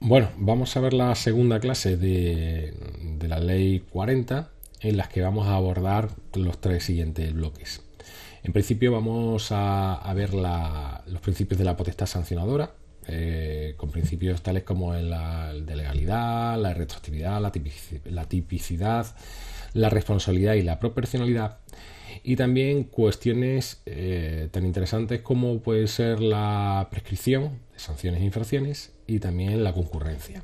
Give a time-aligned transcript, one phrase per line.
[0.00, 2.72] Bueno, vamos a ver la segunda clase de,
[3.26, 4.48] la ley 40
[4.80, 7.82] en las que vamos a abordar los tres siguientes bloques.
[8.44, 12.74] En principio vamos a, ver los principios de la potestad sancionadora,
[13.08, 15.10] eh, con principios tales como el,
[15.66, 19.06] de legalidad, la retroactividad, la tipicidad,
[19.72, 21.58] la responsabilidad y la proporcionalidad
[22.22, 28.92] y también cuestiones eh, tan interesantes como puede ser la prescripción de sanciones e infracciones
[29.06, 30.42] y también la concurrencia.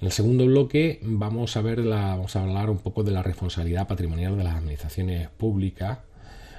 [0.00, 3.22] En el segundo bloque vamos a ver la, vamos a hablar un poco de la
[3.22, 5.98] responsabilidad patrimonial de las administraciones públicas,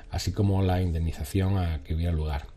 [0.09, 2.54] así como la indemnización a que hubiera lugar.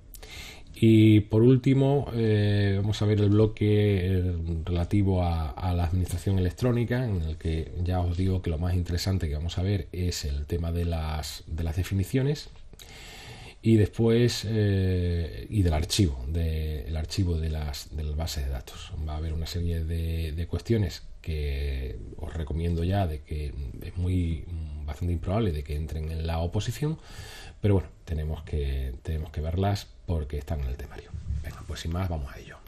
[0.81, 7.05] Y por último, eh, vamos a ver el bloque eh, relativo a, la administración electrónica,
[7.05, 10.25] en el que ya os digo que lo más interesante que vamos a ver es
[10.25, 12.51] el tema de las, de las definiciones
[13.61, 18.93] y después eh, y del archivo, del archivo de las, de bases de datos.
[19.07, 23.97] Va a haber una serie de, de cuestiones que os recomiendo ya de que es
[23.97, 24.45] muy
[24.89, 26.99] bastante improbable de que entren en la oposición,
[27.61, 31.11] pero bueno, tenemos que, tenemos que verlas porque están en el temario.
[31.45, 32.59] Venga, pues sin más, vamos a ello.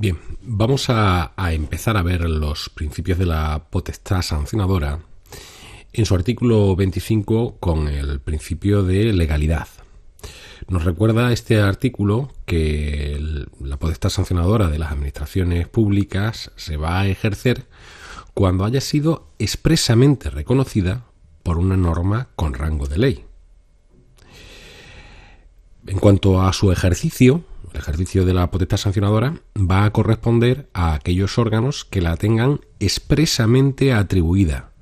[0.00, 5.00] Bien, vamos a, empezar a ver los principios de la potestad sancionadora
[5.92, 9.66] en su artículo 25 con el principio de legalidad.
[10.66, 17.06] Nos recuerda este artículo que la potestad sancionadora de las administraciones públicas se va a
[17.06, 17.66] ejercer
[18.34, 21.04] cuando haya sido expresamente reconocida
[21.42, 23.24] por una norma con rango de ley.
[25.86, 30.94] En cuanto a su ejercicio, el ejercicio de la potestad sancionadora va a corresponder a
[30.94, 34.72] aquellos órganos que la tengan expresamente atribuida.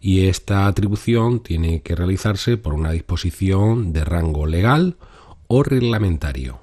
[0.00, 4.96] Y esta atribución tiene que realizarse por una disposición de rango legal
[5.52, 6.60] o reglamentario.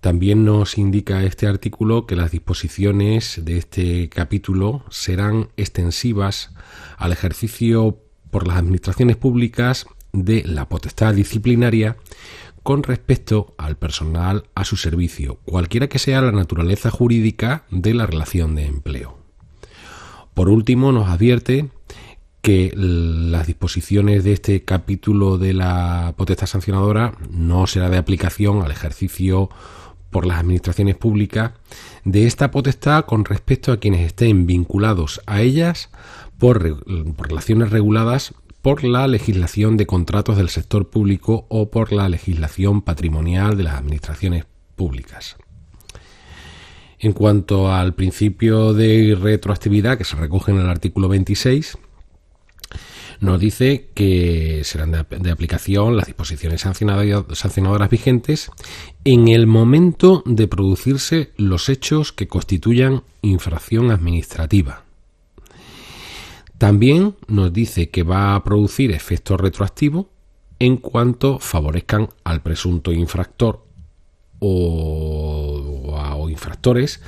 [0.00, 6.54] También nos indica este artículo que las disposiciones de este capítulo serán extensivas
[6.96, 7.98] al ejercicio
[8.30, 11.98] por las administraciones públicas de la potestad disciplinaria
[12.62, 18.06] con respecto al personal a su servicio, cualquiera que sea la naturaleza jurídica de la
[18.06, 19.18] relación de empleo.
[20.32, 21.68] Por último, nos advierte
[22.44, 28.70] que las disposiciones de este capítulo de la potestad sancionadora no será de aplicación al
[28.70, 29.48] ejercicio
[30.10, 31.52] por las administraciones públicas
[32.04, 35.88] de esta potestad con respecto a quienes estén vinculados a ellas
[36.36, 36.84] por,
[37.16, 43.56] relaciones reguladas por la legislación de contratos del sector público o por la legislación patrimonial
[43.56, 44.44] de las administraciones
[44.76, 45.36] públicas.
[46.98, 51.78] En cuanto al principio de retroactividad que se recoge en el artículo 26,
[53.20, 58.50] nos dice que serán de, aplicación las disposiciones sancionadoras vigentes
[59.04, 64.84] en el momento de producirse los hechos que constituyan infracción administrativa.
[66.58, 70.10] También nos dice que va a producir efecto retroactivo
[70.58, 73.66] en cuanto favorezcan al presunto infractor
[74.38, 77.00] o, o infractores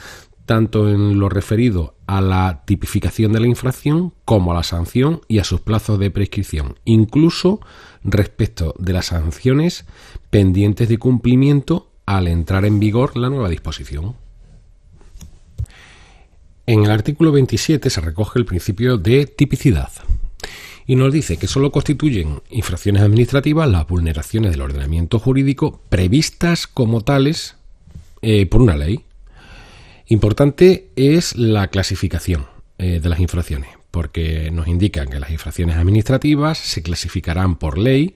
[0.46, 5.40] tanto en lo referido a la tipificación de la infracción como a la sanción y
[5.40, 7.60] a sus plazos de prescripción, incluso
[8.04, 9.84] respecto de las sanciones
[10.30, 14.14] pendientes de cumplimiento al entrar en vigor la nueva disposición.
[16.66, 19.90] En el artículo 27 se recoge el principio de tipicidad
[20.86, 27.02] y nos dice que solo constituyen infracciones administrativas las vulneraciones del ordenamiento jurídico previstas como
[27.02, 27.56] tales
[28.22, 29.05] eh, por una ley
[30.08, 32.46] Importante es la clasificación
[32.78, 38.14] eh, de las infracciones, porque nos indican que las infracciones administrativas se clasificarán por ley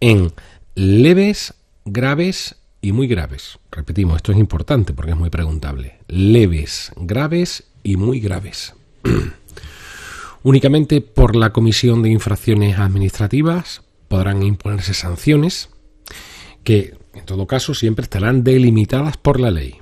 [0.00, 0.32] en
[0.74, 1.54] leves,
[1.86, 3.58] graves y muy graves.
[3.70, 5.94] Repetimos, esto es importante porque es muy preguntable.
[6.06, 8.74] Leves, graves y muy graves.
[10.42, 15.70] Únicamente por la Comisión de Infracciones Administrativas podrán imponerse sanciones
[16.62, 19.81] que, en todo caso, siempre estarán delimitadas por la ley.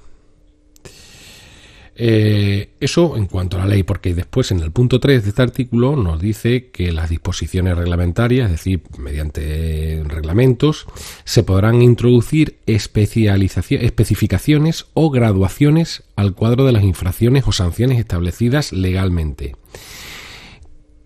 [2.02, 5.42] Eh, eso en cuanto a la ley, porque después en el punto 3 de este
[5.42, 10.86] artículo nos dice que las disposiciones reglamentarias, es decir, mediante reglamentos,
[11.24, 19.56] se podrán introducir especificaciones o graduaciones al cuadro de las infracciones o sanciones establecidas legalmente.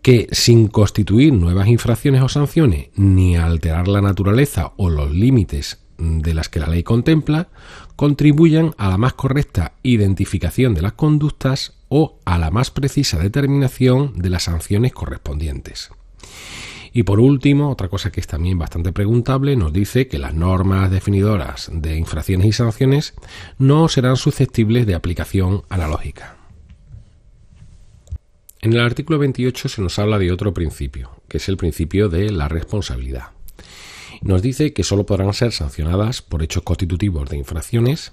[0.00, 6.34] Que sin constituir nuevas infracciones o sanciones ni alterar la naturaleza o los límites de
[6.34, 7.48] las que la ley contempla
[7.96, 14.14] contribuyan a la más correcta identificación de las conductas o a la más precisa determinación
[14.16, 15.90] de las sanciones correspondientes.
[16.92, 20.92] Y por último, otra cosa que es también bastante preguntable, nos dice que las normas
[20.92, 23.14] definidoras de infracciones y sanciones
[23.58, 26.36] no serán susceptibles de aplicación analógica.
[28.60, 32.30] En el artículo 28 se nos habla de otro principio, que es el principio de
[32.30, 33.30] la responsabilidad.
[34.22, 38.12] Nos dice que solo podrán ser sancionadas por hechos constitutivos de infracciones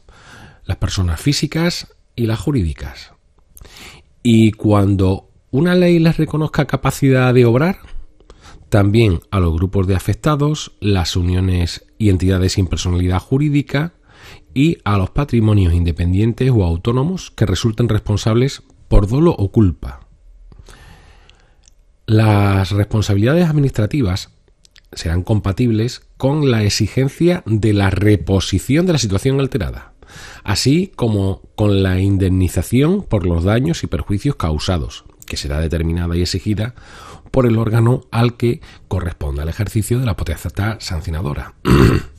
[0.65, 3.13] las personas físicas y las jurídicas.
[4.23, 7.79] Y cuando una ley les reconozca capacidad de obrar,
[8.69, 13.93] también a los grupos de afectados, las uniones y entidades sin personalidad jurídica
[14.53, 20.07] y a los patrimonios independientes o autónomos que resulten responsables por dolo o culpa.
[22.05, 24.29] Las responsabilidades administrativas
[24.93, 29.93] serán compatibles con la exigencia de la reposición de la situación alterada,
[30.43, 36.21] así como con la indemnización por los daños y perjuicios causados, que será determinada y
[36.21, 36.75] exigida
[37.31, 41.53] por el órgano al que corresponda el ejercicio de la potestad sancionadora.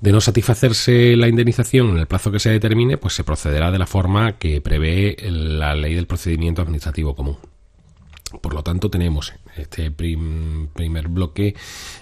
[0.00, 3.78] de no satisfacerse la indemnización en el plazo que se determine, pues se procederá de
[3.78, 7.36] la forma que prevé la ley del procedimiento administrativo común.
[8.40, 11.54] Por lo tanto, tenemos este primer bloque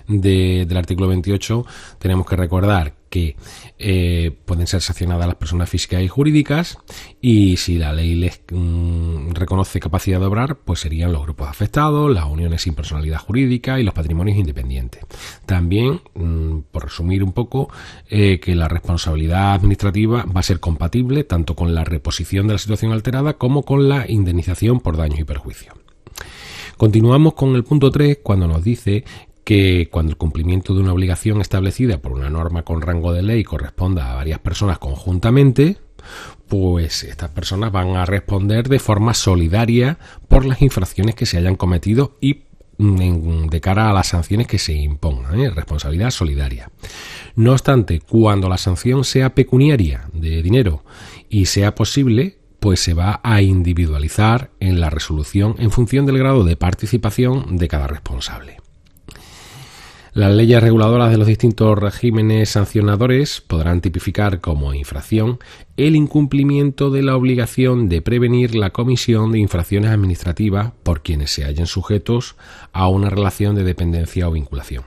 [0.06, 1.64] del artículo 28,
[1.98, 3.36] tenemos que recordar que
[3.78, 6.78] eh, pueden ser sancionadas las personas físicas y jurídicas
[7.20, 12.12] y si la ley les mm, reconoce capacidad de obrar, pues serían los grupos afectados,
[12.12, 15.04] las uniones sin personalidad jurídica y los patrimonios independientes.
[15.46, 17.70] También, mm, por resumir un poco,
[18.08, 22.58] eh, que la responsabilidad administrativa va a ser compatible tanto con la reposición de la
[22.58, 25.77] situación alterada como con la indemnización por daños y perjuicios.
[26.78, 29.02] Continuamos con el punto 3 cuando nos dice
[29.42, 33.42] que cuando el cumplimiento de una obligación establecida por una norma con rango de ley
[33.42, 35.78] corresponda a varias personas conjuntamente,
[36.46, 39.98] pues estas personas van a responder de forma solidaria
[40.28, 42.42] por las infracciones que se hayan cometido y
[42.78, 45.50] mm, de cara a las sanciones que se impongan, ¿eh?
[45.50, 46.70] responsabilidad solidaria.
[47.34, 50.84] No obstante, cuando la sanción sea pecuniaria de dinero
[51.28, 56.44] y sea posible, pues se va a individualizar en la resolución en función del grado
[56.44, 58.58] de participación de cada responsable.
[60.18, 65.38] Las leyes reguladoras de los distintos regímenes sancionadores podrán tipificar como infracción
[65.76, 71.44] el incumplimiento de la obligación de prevenir la comisión de infracciones administrativas por quienes se
[71.44, 72.34] hallen sujetos
[72.72, 74.84] a una relación de dependencia o vinculación.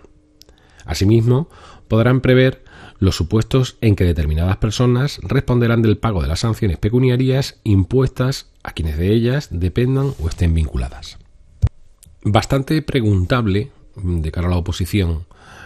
[0.85, 1.47] Asimismo,
[1.87, 2.65] podrán prever
[3.01, 8.73] los supuestos en que determinadas personas responderán del pago de las sanciones pecuniarias impuestas a
[8.73, 11.17] quienes de ellas dependan o estén vinculadas.
[12.23, 15.25] Bastante preguntable de cara a la oposición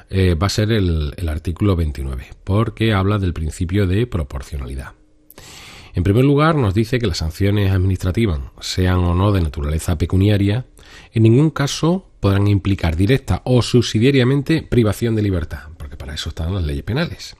[0.09, 4.93] eh, va a ser el artículo 29, porque habla del principio de proporcionalidad.
[5.93, 10.65] En primer lugar, nos dice que las sanciones administrativas, sean o no de naturaleza pecuniaria,
[11.13, 15.69] en ningún caso podrán implicar directa o subsidiariamente privación de libertad,
[16.06, 17.36] para eso están las leyes penales.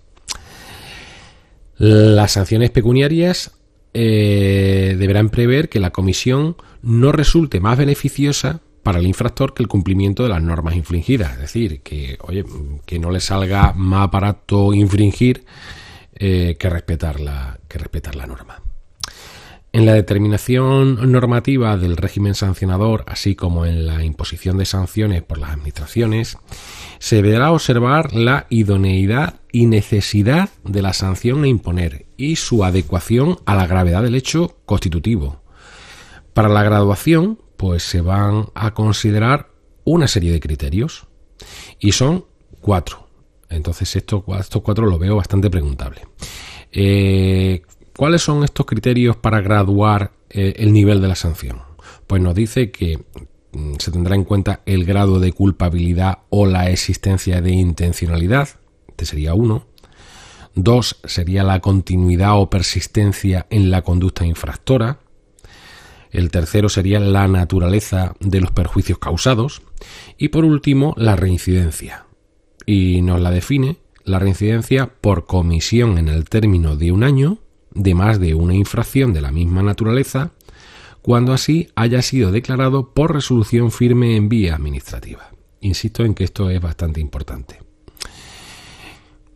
[1.78, 3.52] Las sanciones pecuniarias
[3.94, 9.70] eh, deberán prever que la comisión no resulte más beneficiosa para el infractor que el
[9.70, 11.34] cumplimiento de las normas infringidas.
[11.34, 12.44] Es decir, que, oye,
[12.88, 15.46] que no le salga más barato infringir
[16.16, 18.64] eh, que, respetar la, que respetar la norma.
[19.74, 25.38] En la determinación normativa del régimen sancionador, así como en la imposición de sanciones por
[25.38, 26.40] las administraciones,
[27.00, 33.40] se deberá observar la idoneidad y necesidad de la sanción a imponer y su adecuación
[33.46, 35.42] a la gravedad del hecho constitutivo.
[36.34, 39.50] Para la graduación, pues se van a considerar
[39.84, 41.08] una serie de criterios
[41.80, 42.26] y son
[42.60, 43.08] cuatro.
[43.50, 44.24] Entonces estos,
[44.64, 46.02] cuatro lo veo bastante preguntable.
[46.72, 47.62] Eh,
[47.96, 51.62] ¿Cuáles son estos criterios para graduar eh, el nivel de la sanción?
[52.08, 53.00] Pues nos dice que
[53.80, 58.50] se tendrá en cuenta el grado de culpabilidad o la existencia de intencionalidad,
[58.96, 59.66] este sería uno.
[60.54, 65.00] Dos sería la continuidad o persistencia en la conducta infractora.
[66.12, 69.64] El tercero sería la naturaleza de los perjuicios causados.
[70.18, 72.06] Y por último, la reincidencia.
[72.66, 77.40] Y nos la define la reincidencia por comisión en el término de un año
[77.74, 80.32] de más de una infracción de la misma naturaleza,
[81.06, 85.30] cuando así haya sido declarado por resolución firme en vía administrativa.
[85.62, 87.60] Insisto en que esto es bastante importante.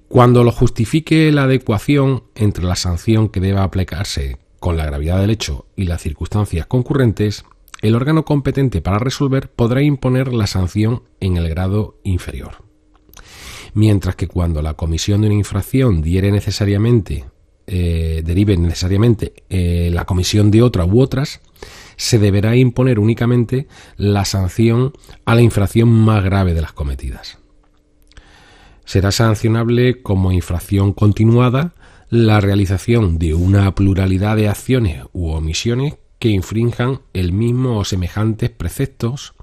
[0.07, 5.29] Cuando lo justifique la adecuación entre la sanción que deba aplicarse con la gravedad del
[5.29, 7.45] hecho y las circunstancias concurrentes,
[7.83, 12.63] el órgano competente para resolver podrá imponer la sanción en el grado inferior.
[13.75, 17.25] Mientras que cuando la comisión de una infracción diere necesariamente
[17.71, 21.39] eh, derive necesariamente eh, la comisión de otra u otras,
[21.97, 24.93] se deberá imponer únicamente la sanción
[25.25, 27.38] a la infracción más grave de las cometidas.
[28.85, 31.75] Será sancionable como infracción continuada
[32.09, 38.49] la realización de una pluralidad de acciones u omisiones que infrinjan el mismo o semejantes
[38.49, 39.35] preceptos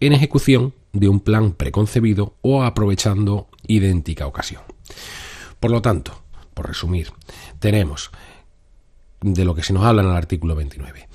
[0.00, 4.62] en ejecución de un plan preconcebido o aprovechando idéntica ocasión.
[5.60, 6.22] Por lo tanto,
[6.58, 7.12] por resumir,
[7.60, 8.10] tenemos
[9.20, 11.08] de lo que se nos habla en el artículo 29,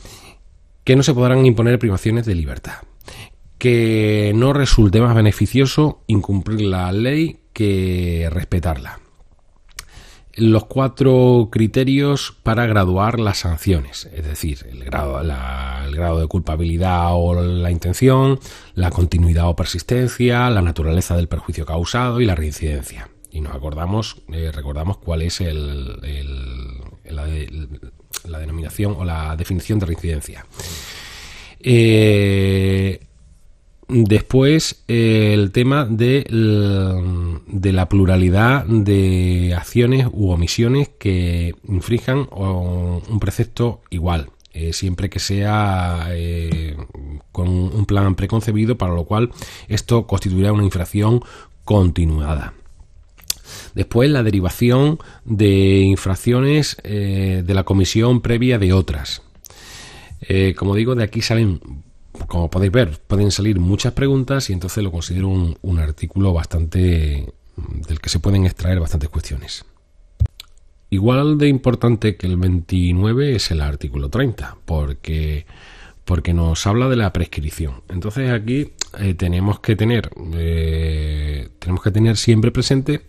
[0.85, 2.75] que no se podrán imponer privaciones de libertad,
[3.57, 9.01] que no resulte más beneficioso incumplir la ley que respetarla,
[10.35, 17.09] los cuatro criterios para graduar las sanciones, es decir, el grado, el grado de culpabilidad
[17.11, 18.39] o la intención,
[18.75, 23.09] la continuidad o persistencia, la naturaleza del perjuicio causado y la reincidencia.
[23.33, 25.99] Y nos acordamos, eh, recordamos cuál es el,
[27.09, 30.45] la, denominación o la definición de reincidencia.
[31.59, 32.99] Eh,
[33.89, 36.25] Después, el tema de,
[37.47, 46.07] la pluralidad de acciones u omisiones que infrijan un precepto igual, eh, siempre que sea
[47.33, 49.31] con un plan preconcebido, para lo cual
[49.67, 51.21] esto constituirá una infracción
[51.65, 52.53] continuada.
[53.73, 59.21] Después, la derivación de infracciones eh, de la comisión previa de otras.
[60.55, 61.59] como digo, de aquí salen
[62.27, 67.33] como podéis ver, pueden salir muchas preguntas y entonces lo considero un, artículo bastante
[67.87, 69.65] del que se pueden extraer bastantes cuestiones.
[70.89, 75.47] Igual de importante que el 29 es el artículo 30, porque,
[76.05, 77.81] porque nos habla de la prescripción.
[77.89, 83.01] Entonces aquí eh, tenemos que tener eh, tenemos que tener siempre presente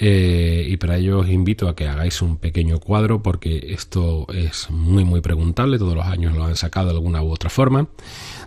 [0.00, 4.70] eh, y para ello os invito a que hagáis un pequeño cuadro porque esto es
[4.70, 7.88] muy muy preguntable, todos los años lo han sacado de alguna u otra forma.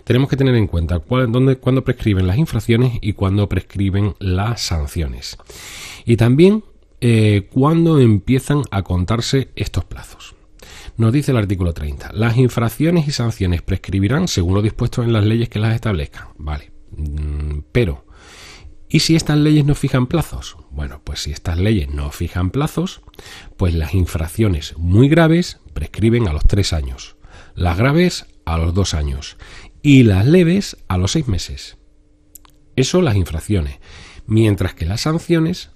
[0.03, 5.37] Tenemos que tener en cuenta cuándo prescriben las infracciones y cuándo prescriben las sanciones.
[6.05, 6.63] Y también
[7.01, 10.35] eh, cuándo empiezan a contarse estos plazos.
[10.97, 15.25] Nos dice el artículo 30, las infracciones y sanciones prescribirán según lo dispuesto en las
[15.25, 16.27] leyes que las establezcan.
[16.37, 18.05] Vale, mm, pero
[18.91, 20.57] ¿y si estas leyes no fijan plazos?
[20.69, 23.01] Bueno, pues si estas leyes no fijan plazos,
[23.55, 27.15] pues las infracciones muy graves prescriben a los tres años,
[27.55, 29.37] las graves a los dos años
[29.81, 31.77] y las leves a los seis meses.
[32.75, 33.79] Eso las infracciones,
[34.27, 35.71] mientras que las sanciones,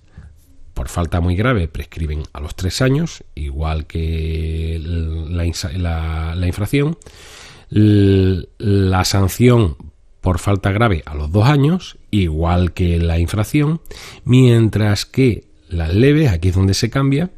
[0.74, 6.98] por falta muy grave, prescriben a los tres años, igual que la, la infracción.
[7.70, 9.78] La sanción
[10.26, 13.80] por falta grave a los dos años, igual que la infracción,
[14.24, 17.30] mientras que las leves, aquí es donde se cambia,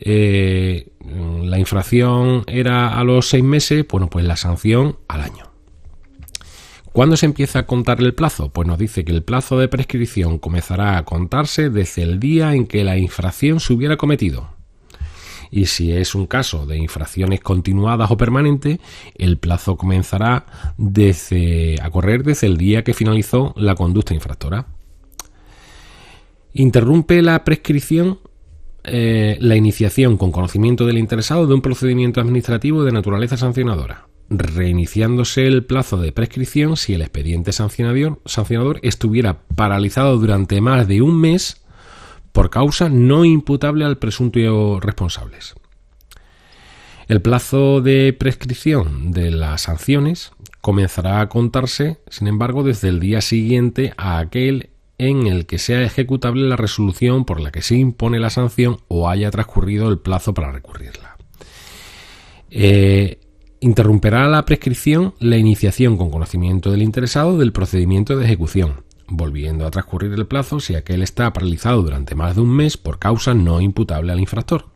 [0.00, 0.88] eh,
[1.44, 5.52] la infracción era a los seis meses, bueno, pues la sanción al año.
[6.92, 8.48] ¿Cuándo se empieza a contar el plazo?
[8.48, 12.66] Pues nos dice que el plazo de prescripción comenzará a contarse desde el día en
[12.66, 14.50] que la infracción se hubiera cometido
[15.54, 18.80] y si es un caso de infracciones continuadas o permanentes,
[19.14, 20.46] el plazo comenzará
[20.76, 24.66] a correr desde el día que finalizó la conducta infractora.
[26.54, 28.18] Interrumpe la prescripción
[28.82, 35.46] eh, la iniciación con conocimiento del interesado de un procedimiento administrativo de naturaleza sancionadora, reiniciándose
[35.46, 41.63] el plazo de prescripción si el expediente sancionador estuviera paralizado durante más de un mes
[42.34, 45.54] por causa no imputable al presunto responsables.
[47.06, 53.20] El plazo de prescripción de las sanciones comenzará a contarse, sin embargo, desde el día
[53.20, 58.18] siguiente a aquel en el que sea ejecutable la resolución por la que se impone
[58.18, 61.16] la sanción o haya transcurrido el plazo para recurrirla.
[62.50, 63.20] Eh,
[63.60, 68.82] interrumperá la prescripción la iniciación con conocimiento del interesado del procedimiento de ejecución,
[69.16, 72.98] volviendo a transcurrir el plazo si aquel está paralizado durante más de un mes por
[72.98, 74.66] causa no imputable al infractor.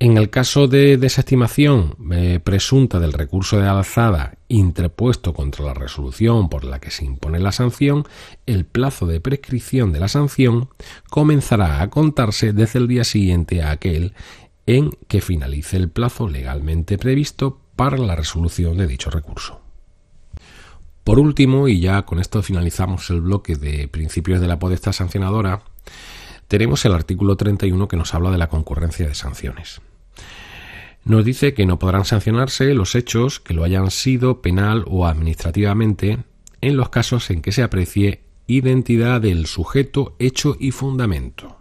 [0.00, 6.48] En el caso de desestimación eh, presunta del recurso de alzada interpuesto contra la resolución
[6.48, 8.04] por la que se impone la sanción,
[8.44, 10.68] el plazo de prescripción de la sanción
[11.10, 14.14] comenzará a contarse desde el día siguiente a aquel
[14.66, 19.63] en que finalice el plazo legalmente previsto para la resolución de dicho recurso.
[21.04, 25.62] Por último, y ya con esto finalizamos el bloque de principios de la potestad sancionadora,
[26.48, 29.82] tenemos el artículo 31 que nos habla de la concurrencia de sanciones.
[31.04, 36.24] Nos dice que no podrán sancionarse los hechos que lo hayan sido penal o administrativamente
[36.62, 41.58] en los casos en que se aprecie identidad del sujeto, hecho y fundamento.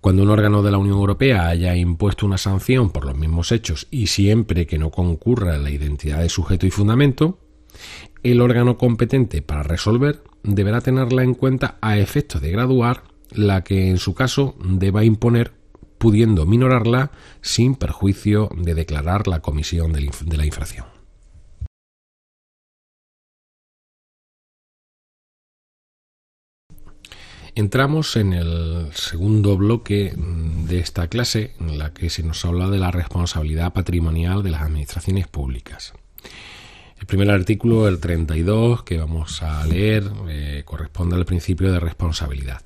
[0.00, 3.86] Cuando un órgano de la Unión Europea haya impuesto una sanción por los mismos hechos
[3.90, 7.38] y siempre que no concurra la identidad de sujeto y fundamento,
[8.22, 13.88] el órgano competente para resolver deberá tenerla en cuenta a efectos de graduar la que
[13.88, 15.52] en su caso deba imponer,
[15.98, 20.86] pudiendo minorarla sin perjuicio de declarar la comisión de la infracción.
[27.54, 32.78] Entramos en el segundo bloque de esta clase en la que se nos habla de
[32.78, 35.92] la responsabilidad patrimonial de las administraciones públicas.
[37.02, 42.62] El primer artículo, el 32, que vamos a leer, eh, corresponde al principio de responsabilidad.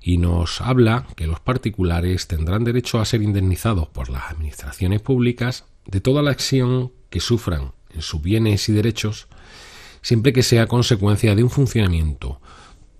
[0.00, 5.64] Y nos habla que los particulares tendrán derecho a ser indemnizados por las administraciones públicas
[5.84, 9.26] de toda la acción que sufran en sus bienes y derechos,
[10.00, 12.40] siempre que sea consecuencia de un funcionamiento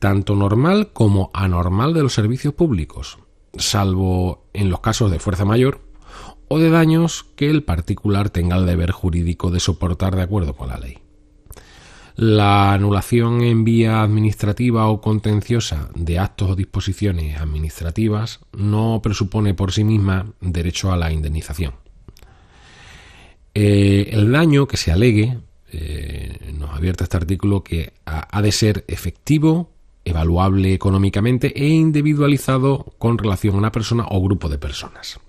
[0.01, 3.19] tanto normal como anormal de los servicios públicos,
[3.57, 5.90] salvo en los casos de fuerza mayor
[6.53, 10.69] o de daños que el particular tenga el deber jurídico de soportar de acuerdo con
[10.69, 10.99] la ley.
[12.17, 19.71] La anulación en vía administrativa o contenciosa de actos o disposiciones administrativas no presupone por
[19.71, 21.75] sí misma derecho a la indemnización.
[23.55, 25.39] Eh, el daño que se alegue,
[25.71, 29.71] eh, nos advierte este artículo, que ha de ser efectivo
[30.05, 35.21] evaluable económicamente e individualizado con relación a una persona o grupo de personas.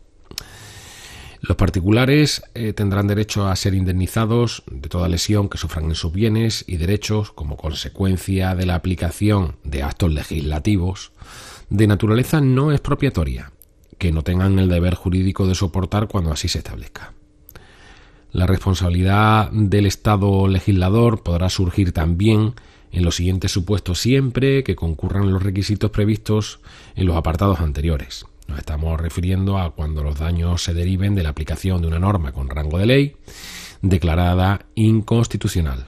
[1.42, 6.14] Los particulares eh, tendrán derecho a ser indemnizados de toda lesión que sufran en sus
[6.14, 11.12] bienes y derechos como consecuencia de la aplicación de actos legislativos
[11.72, 13.52] de naturaleza no expropiatoria,
[13.98, 17.14] que no tengan el deber jurídico de soportar cuando así se establezca.
[18.32, 22.54] La responsabilidad del Estado legislador podrá surgir también
[22.92, 26.60] en los siguientes supuestos siempre que concurran los requisitos previstos
[26.96, 28.26] en los apartados anteriores.
[28.52, 32.34] Nos estamos refiriendo a cuando los daños se deriven de la aplicación de una norma
[32.34, 33.16] con rango de ley
[33.82, 35.86] declarada inconstitucional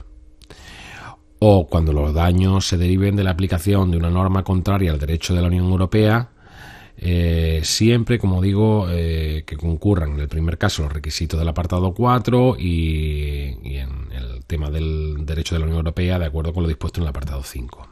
[1.40, 5.34] o cuando los daños se deriven de la aplicación de una norma contraria al derecho
[5.34, 6.30] de la Unión Europea
[6.96, 11.92] eh, siempre, como digo, eh, que concurran en el primer caso los requisitos del apartado
[11.92, 16.62] 4 y, y en el tema del derecho de la Unión Europea de acuerdo con
[16.62, 17.88] lo dispuesto en el apartado 5.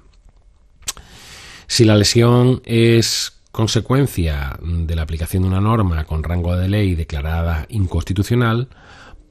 [1.67, 6.95] Si la lesión es consecuencia de la aplicación de una norma con rango de ley
[6.95, 8.69] declarada inconstitucional,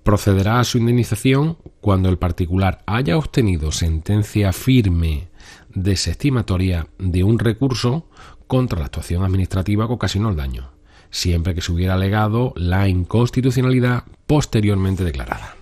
[0.03, 5.29] procederá a su indemnización cuando el particular haya obtenido sentencia firme
[5.73, 8.07] desestimatoria de un recurso
[8.47, 10.71] contra la actuación administrativa que ocasionó el daño,
[11.09, 15.60] siempre que se hubiera alegado la inconstitucionalidad posteriormente declarada.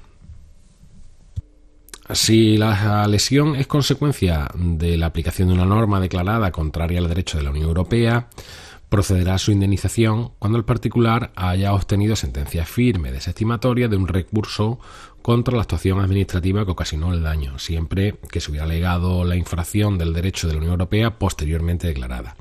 [2.11, 7.37] Si la lesión es consecuencia de la aplicación de una norma declarada contraria al derecho
[7.37, 8.29] de la Unión Europea,
[8.89, 14.79] procederá a su indemnización cuando el particular haya obtenido sentencia firme desestimatoria de un recurso
[15.21, 19.99] contra la actuación administrativa que ocasionó el daño, siempre que se hubiera alegado la infracción
[19.99, 22.35] del derecho de la Unión Europea posteriormente declarada.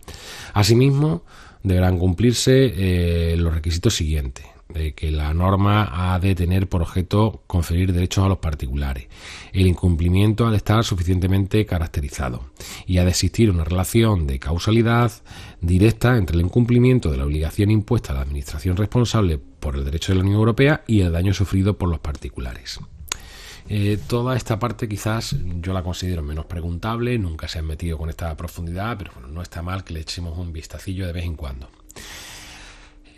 [0.54, 1.24] Asimismo,
[1.62, 7.42] deberán cumplirse eh, los requisitos siguientes de que la norma ha de tener por objeto
[7.46, 9.06] conferir derechos a los particulares.
[9.52, 12.50] El incumplimiento ha de estar suficientemente caracterizado
[12.86, 15.12] y ha de existir una relación de causalidad
[15.60, 20.12] directa entre el incumplimiento de la obligación impuesta a la Administración responsable por el derecho
[20.12, 22.78] de la Unión Europea y el daño sufrido por los particulares.
[23.70, 28.08] Eh, toda esta parte quizás yo la considero menos preguntable, nunca se han metido con
[28.08, 31.36] esta profundidad, pero bueno, no está mal que le echemos un vistacillo de vez en
[31.36, 31.68] cuando.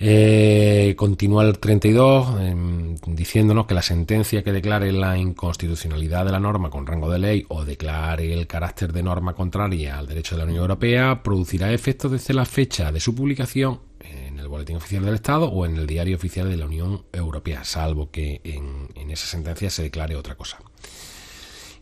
[0.03, 6.41] Eh, continúa el 32 em, diciéndonos que la sentencia que declare la inconstitucionalidad de la
[6.41, 10.39] norma con rango de ley o declare el carácter de norma contraria al derecho de
[10.39, 15.05] la Unión Europea producirá efectos desde la fecha de su publicación en el Boletín Oficial
[15.05, 19.27] del Estado o en el Diario Oficial de la Unión Europea, salvo que en, esa
[19.27, 20.61] sentencia se declare otra cosa.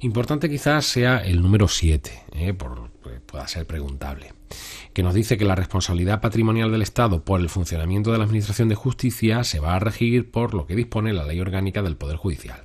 [0.00, 4.37] Importante quizás sea el número 7, eh, por, pues, pueda ser preguntable
[4.92, 8.68] que nos dice que la responsabilidad patrimonial del Estado por el funcionamiento de la Administración
[8.68, 12.16] de Justicia se va a regir por lo que dispone la Ley Orgánica del Poder
[12.16, 12.62] Judicial.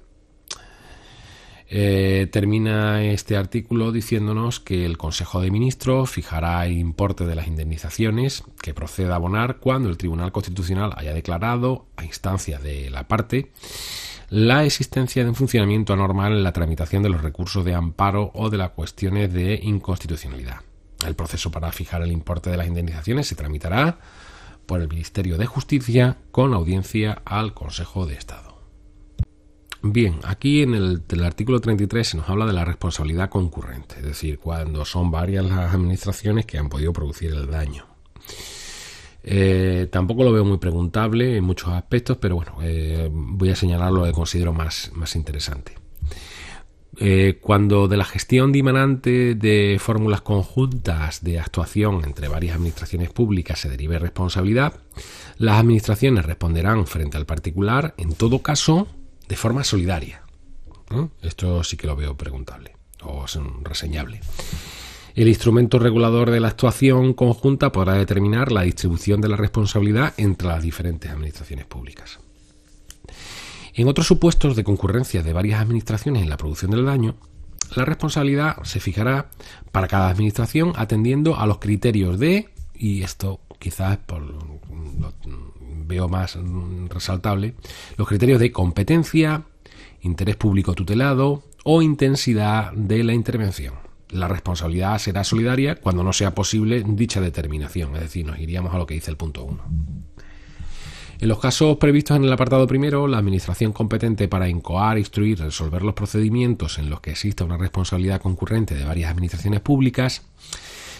[1.75, 7.47] Eh, termina este artículo diciéndonos que el Consejo de Ministros fijará el importe de las
[7.47, 13.07] indemnizaciones que proceda a abonar cuando el Tribunal Constitucional haya declarado, a instancia de la
[13.07, 13.51] parte,
[14.29, 18.51] la existencia de un funcionamiento anormal en la tramitación de los recursos de amparo o
[18.51, 20.57] de las cuestiones de inconstitucionalidad.
[21.07, 23.99] El proceso para fijar el importe de las indemnizaciones se tramitará
[24.65, 28.53] por el Ministerio de Justicia con audiencia al Consejo de Estado.
[29.85, 34.39] Bien, aquí en el, artículo 33 se nos habla de la responsabilidad concurrente, es decir,
[34.39, 37.85] cuando son varias las administraciones que han podido producir el daño.
[39.23, 43.91] Eh, tampoco lo veo muy preguntable en muchos aspectos, pero bueno, eh, voy a señalar
[43.91, 45.82] lo que considero más, más interesante.
[46.99, 53.59] Eh, cuando de la gestión dimanante de fórmulas conjuntas de actuación entre varias administraciones públicas
[53.59, 54.73] se derive responsabilidad,
[55.37, 58.87] las administraciones responderán frente al particular, en todo caso,
[59.27, 60.21] de forma solidaria.
[61.23, 63.25] Esto sí que lo veo preguntable o
[63.63, 64.21] reseñable.
[65.15, 70.47] El instrumento regulador de la actuación conjunta podrá determinar la distribución de la responsabilidad entre
[70.47, 72.19] las diferentes administraciones públicas.
[73.75, 77.15] En otros supuestos de concurrencia de varias administraciones en la producción del daño,
[77.75, 79.29] la responsabilidad se fijará
[79.71, 85.13] para cada administración atendiendo a los criterios de, y esto quizás por, lo
[85.87, 86.37] veo más
[86.89, 87.55] resaltable,
[87.97, 89.45] los criterios de competencia,
[90.01, 93.75] interés público tutelado o intensidad de la intervención.
[94.09, 98.77] La responsabilidad será solidaria cuando no sea posible dicha determinación, es decir, nos iríamos a
[98.77, 100.12] lo que dice el punto 1.
[101.23, 105.81] En los casos previstos en el apartado primero, la Administración competente para incoar, instruir resolver
[105.81, 110.23] los procedimientos en los que exista una responsabilidad concurrente de varias administraciones públicas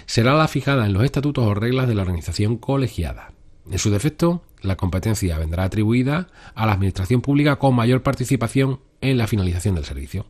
[0.06, 3.34] será la fijada en los estatutos o reglas de la organización colegiada.
[3.70, 9.18] En su defecto, la competencia vendrá atribuida a la Administración pública con mayor participación en
[9.18, 10.26] la finalización del servicio.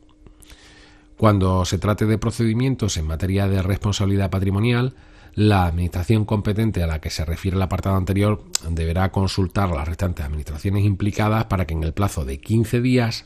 [1.17, 4.95] Cuando se trate de procedimientos en materia de responsabilidad patrimonial,
[5.35, 9.87] la administración competente a la que se refiere el apartado anterior deberá consultar a las
[9.87, 13.25] restantes administraciones implicadas para que en el plazo de 15 días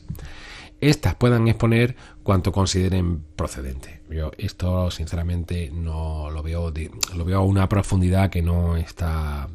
[0.80, 4.02] éstas puedan exponer cuanto consideren procedente.
[4.10, 6.72] Yo esto sinceramente no lo veo
[7.14, 9.48] lo veo a una profundidad que no está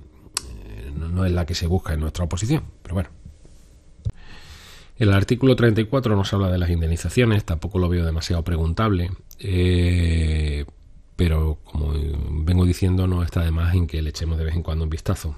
[0.50, 3.10] eh, no es la que se busca en nuestra oposición, pero bueno.
[4.96, 9.10] El artículo 34 nos habla de las indemnizaciones, tampoco lo veo demasiado preguntable.
[9.40, 10.66] Eh,
[11.16, 11.94] pero como
[12.44, 14.90] vengo diciendo, no está de más en que le echemos de vez en cuando un
[14.90, 15.36] vistazo.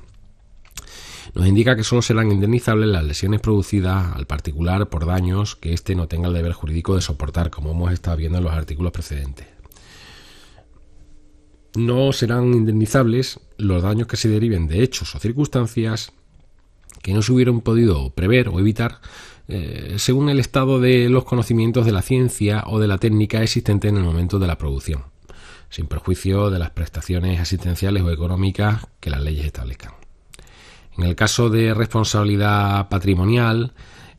[1.33, 5.95] Nos indica que solo serán indemnizables las lesiones producidas al particular por daños que éste
[5.95, 9.47] no tenga el deber jurídico de soportar, como hemos estado viendo en los artículos precedentes.
[11.75, 16.13] No serán indemnizables los daños que se deriven de hechos o circunstancias
[17.01, 19.01] que no se hubieran podido prever o evitar
[19.47, 23.89] eh, según el estado de los conocimientos de la ciencia o de la técnica existente
[23.89, 25.14] en el momento de la producción
[25.69, 29.93] sin perjuicio de las prestaciones asistenciales o económicas que las leyes establezcan.
[30.97, 33.73] En el caso de responsabilidad patrimonial,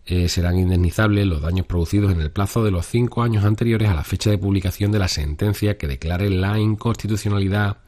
[0.05, 3.95] eh, serán indemnizables los daños producidos en el plazo de los cinco años anteriores a
[3.95, 7.79] la fecha de publicación de la sentencia que declare la inconstitucionalidad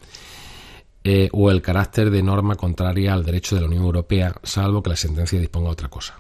[1.05, 4.91] eh, o el carácter de norma contraria al derecho de la Unión Europea, salvo que
[4.91, 6.19] la sentencia disponga otra cosa.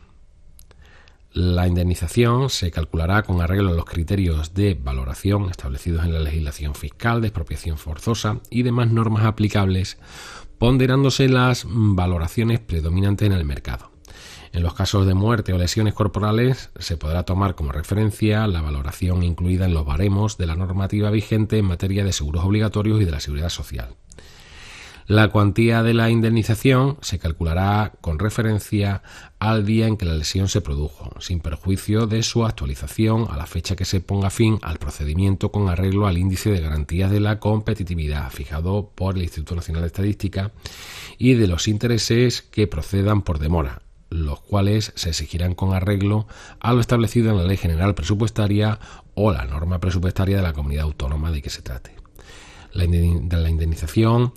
[1.33, 6.75] La indemnización se calculará con arreglo a los criterios de valoración establecidos en la legislación
[6.75, 9.99] fiscal de expropiación forzosa y demás normas aplicables,
[10.57, 13.91] ponderándose las valoraciones predominantes en el mercado.
[14.53, 19.23] En los casos de muerte o lesiones corporales se podrá tomar como referencia la valoración
[19.23, 23.11] incluida en los baremos de la normativa vigente en materia de seguros obligatorios y de
[23.11, 23.97] la seguridad social.
[25.09, 29.03] La cuantía de la indemnización se calculará con referencia
[29.39, 33.47] al día en que la lesión se produjo, sin perjuicio de su actualización a la
[33.47, 37.41] fecha que se ponga fin al procedimiento con arreglo al índice de garantías de la
[37.41, 40.53] competitividad fijado por el Instituto Nacional de Estadística
[41.17, 46.27] y de los intereses que procedan por demora, los cuales se exigirán con arreglo
[46.61, 48.79] a lo establecido en la Ley General Presupuestaria
[49.15, 51.98] o la norma presupuestaria de la comunidad autónoma de que se trate.
[52.73, 54.33] La indemnización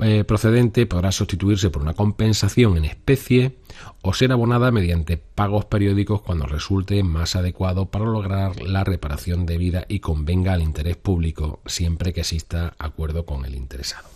[0.00, 3.56] eh, procedente podrá sustituirse por una compensación en especie
[4.00, 9.84] o ser abonada mediante pagos periódicos cuando resulte más adecuado para lograr la reparación debida
[9.88, 14.08] y convenga al interés público siempre que exista acuerdo con el interesado.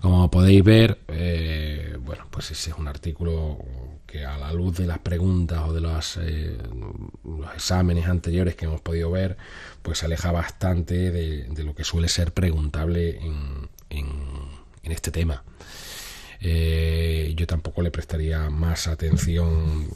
[0.00, 3.58] Como podéis ver, eh, bueno, pues ese es un artículo
[4.06, 6.56] que a la luz de las preguntas o de los, eh,
[7.24, 9.36] los exámenes anteriores que hemos podido ver,
[9.82, 15.42] pues se aleja bastante de, lo que suele ser preguntable en, en, este tema.
[16.40, 19.88] Eh, yo tampoco le prestaría más atención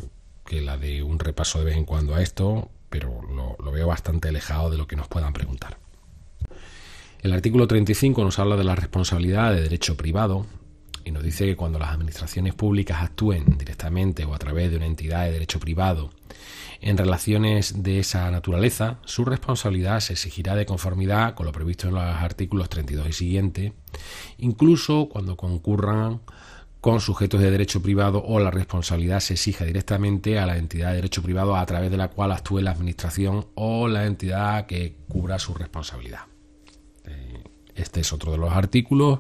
[0.45, 4.29] que la de un repaso de vez en cuando a esto, pero lo veo bastante
[4.29, 5.79] alejado de lo que nos puedan preguntar.
[7.23, 10.47] El artículo 35 nos habla de la responsabilidad de derecho privado
[11.11, 14.87] y nos dice que cuando las administraciones públicas actúen directamente o a través de una
[14.87, 16.11] entidad de derecho privado
[16.81, 21.95] en relaciones de esa naturaleza, su responsabilidad se exigirá de conformidad con lo previsto en
[21.95, 23.73] los artículos 32 y siguiente,
[24.39, 26.21] incluso cuando concurran
[26.81, 30.97] con sujetos de derecho privado o la responsabilidad se exija directamente a la entidad de
[30.97, 35.41] derecho privado a través de la cual actúe la administración o la entidad que cubra
[35.41, 36.21] su responsabilidad.
[37.75, 39.19] Este es otro de los artículos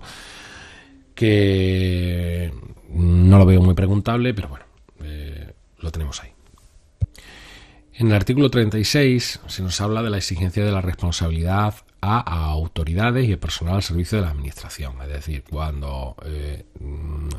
[1.20, 2.50] que
[2.88, 4.64] no lo veo muy preguntable, pero bueno,
[5.04, 6.30] eh, lo tenemos ahí.
[7.92, 13.28] En el artículo 36 se nos habla de la exigencia de la responsabilidad a, autoridades
[13.28, 14.94] y el personal al servicio de la administración.
[15.02, 16.64] Es decir, cuando eh,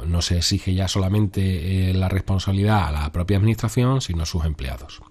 [0.05, 4.45] no se exige ya solamente eh, la responsabilidad a la propia administración, sino a sus
[4.45, 5.01] empleados.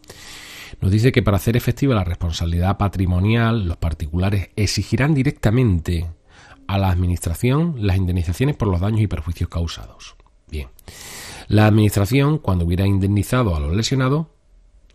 [0.81, 6.07] Nos dice que para hacer efectiva la responsabilidad patrimonial, los particulares exigirán directamente
[6.75, 10.17] a la administración las indemnizaciones por los daños y perjuicios causados.
[10.49, 10.69] Bien,
[11.49, 14.27] la administración, cuando hubiera indemnizado a los lesionados,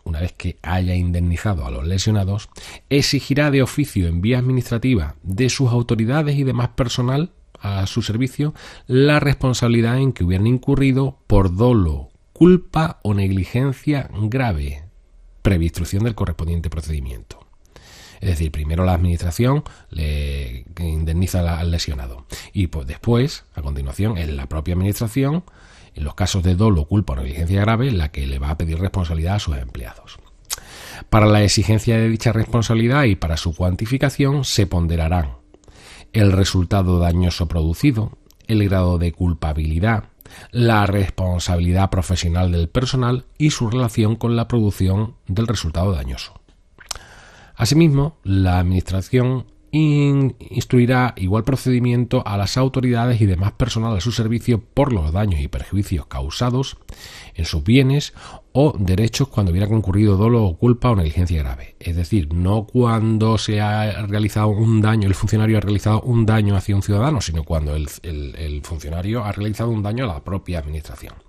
[0.06, 2.50] una vez que haya indemnizado a los lesionados,
[2.90, 8.54] exigirá de oficio en vía administrativa de sus autoridades y demás personal a su servicio
[8.88, 14.84] la responsabilidad en que hubieran incurrido por dolo, culpa o negligencia grave,
[15.42, 17.45] previa instrucción del correspondiente procedimiento.
[18.22, 24.30] Es decir, primero la administración le indemniza al lesionado y pues después, a continuación, es
[24.30, 25.44] la propia administración
[25.96, 28.80] en los casos de dolo, culpa o negligencia grave, la que le va a pedir
[28.80, 30.20] responsabilidad a sus empleados.
[31.10, 35.38] Para la exigencia de dicha responsabilidad y para su cuantificación se ponderarán
[36.14, 40.06] el resultado dañoso producido, el grado de culpabilidad,
[40.52, 46.34] la responsabilidad profesional del personal y su relación con la producción del resultado dañoso.
[47.56, 49.46] Asimismo, la Administración
[49.78, 55.42] instruirá igual procedimiento a las autoridades y demás personal a su servicio por los daños
[55.42, 56.78] y perjuicios causados
[57.34, 58.14] en sus bienes
[58.54, 61.76] o derechos cuando hubiera concurrido dolo o culpa o negligencia grave.
[61.80, 66.56] Es decir, no cuando se ha realizado un daño, el funcionario ha realizado un daño
[66.56, 70.60] hacia un ciudadano, sino cuando el, el funcionario ha realizado un daño a la propia
[70.60, 71.25] administración.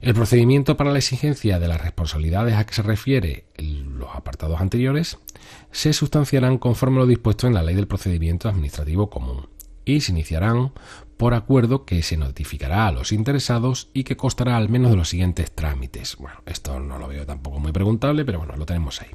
[0.00, 5.18] El procedimiento para la exigencia de las responsabilidades a que se refiere los apartados anteriores
[5.72, 9.48] se sustanciarán conforme lo dispuesto en la Ley del Procedimiento Administrativo Común
[9.84, 10.72] y se iniciarán
[11.18, 15.10] por acuerdo que se notificará a los interesados y que costará al menos de los
[15.10, 16.16] siguientes trámites.
[16.16, 19.10] Bueno, esto no lo veo tampoco muy preguntable, pero bueno, lo tenemos ahí.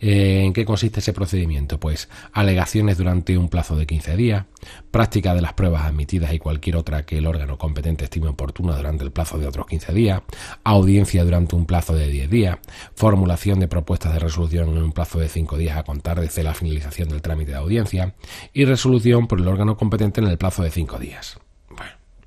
[0.00, 1.78] Eh, ¿En qué consiste ese procedimiento?
[1.78, 4.46] Pues alegaciones durante un plazo de 15 días,
[4.90, 9.04] práctica de las pruebas admitidas y cualquier otra que el órgano competente estime oportuna durante
[9.04, 10.22] el plazo de otros 15 días,
[10.64, 12.58] audiencia durante un plazo de 10 días,
[12.94, 16.54] formulación de propuestas de resolución en un plazo de 5 días a contar desde la
[16.54, 18.14] finalización del trámite de audiencia
[18.54, 21.38] y resolución por el órgano competente en el plazo de 5 días.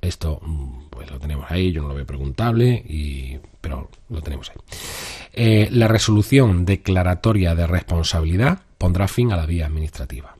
[0.03, 4.49] Esto mm, pues lo tenemos ahí, yo no lo veo preguntable, y, pero lo tenemos
[4.49, 4.57] ahí.
[5.33, 10.35] Eh, la resolución declaratoria de responsabilidad pondrá fin a la vía administrativa.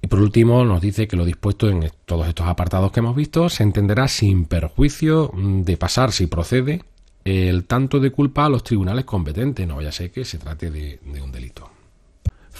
[0.00, 3.48] Y por último, nos dice que lo dispuesto en todos estos apartados que hemos visto
[3.48, 6.84] se entenderá sin perjuicio de pasar, si procede,
[7.24, 10.70] el tanto de culpa a los tribunales competentes, no vaya a ser que se trate
[10.70, 11.77] de un delito.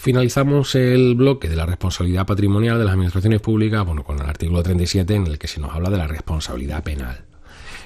[0.00, 4.62] Finalizamos el bloque de la responsabilidad patrimonial de las administraciones públicas, bueno, con el artículo
[4.62, 7.24] 37 en el que se nos habla de la responsabilidad penal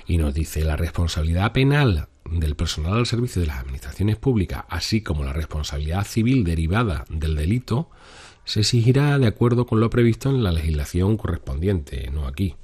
[0.07, 5.01] y nos dice la responsabilidad penal del personal al servicio de las administraciones públicas, así
[5.01, 7.88] como la responsabilidad civil derivada del delito,
[8.44, 12.57] se exigirá de acuerdo con lo previsto en la legislación correspondiente, no aquí.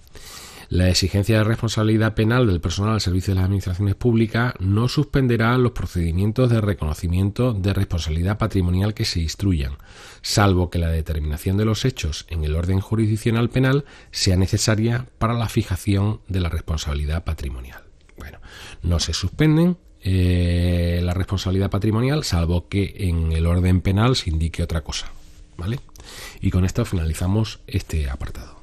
[0.70, 5.57] La exigencia de responsabilidad penal del personal al servicio de las administraciones públicas no suspenderá
[5.57, 9.78] los procedimientos de reconocimiento de responsabilidad patrimonial que se instruyan,
[10.20, 15.33] salvo que la determinación de los hechos en el orden jurisdiccional penal sea necesaria para
[15.33, 17.85] la fijación de la responsabilidad patrimonial.
[18.18, 18.38] Bueno,
[18.83, 24.62] no se suspenden eh, la responsabilidad patrimonial, salvo que en el orden penal se indique
[24.62, 25.11] otra cosa.
[25.57, 25.81] ¿Vale?
[26.40, 28.58] Y con esto finalizamos este apartado.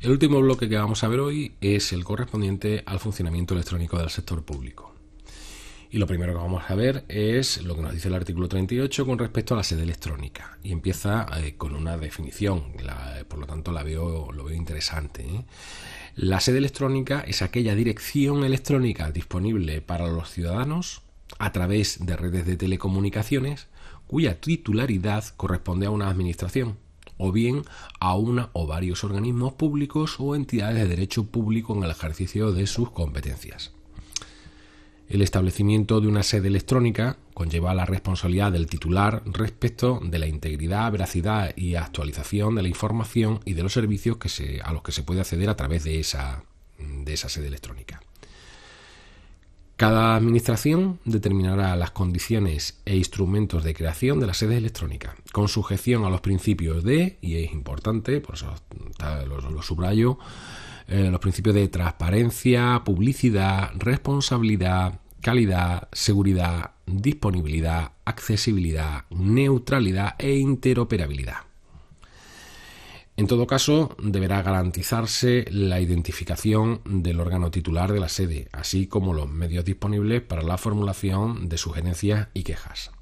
[0.00, 4.08] El último bloque que vamos a ver hoy es el correspondiente al funcionamiento electrónico del
[4.08, 4.94] sector público.
[5.90, 9.04] Y lo primero que vamos a ver es lo que nos dice el artículo 38
[9.04, 10.56] con respecto a la sede electrónica.
[10.62, 12.72] Y empieza eh, con una definición,
[13.28, 15.22] por lo tanto la veo, lo veo interesante.
[15.22, 15.44] ¿eh?
[16.16, 21.02] La sede electrónica es aquella dirección electrónica disponible para los ciudadanos
[21.38, 23.66] a través de redes de telecomunicaciones
[24.06, 26.78] cuya titularidad corresponde a una administración
[27.20, 27.62] o bien
[28.00, 32.66] a una o varios organismos públicos o entidades de derecho público en el ejercicio de
[32.66, 33.72] sus competencias.
[35.08, 40.92] El establecimiento de una sede electrónica conlleva la responsabilidad del titular respecto de la integridad,
[40.92, 44.18] veracidad y actualización de la información y de los servicios
[44.62, 46.44] a los que se puede acceder a través de esa,
[46.78, 48.00] de esa sede electrónica.
[49.80, 56.04] Cada administración determinará las condiciones e instrumentos de creación de la sede electrónica, con sujeción
[56.04, 58.54] a los principios de, y es importante, por eso
[59.26, 60.18] lo, subrayo,
[60.86, 71.49] eh, los principios de transparencia, publicidad, responsabilidad, calidad, seguridad, disponibilidad, accesibilidad, neutralidad e interoperabilidad.
[73.20, 79.12] En todo caso, deberá garantizarse la identificación del órgano titular de la sede, así como
[79.12, 82.92] los medios disponibles para la formulación de sugerencias y quejas.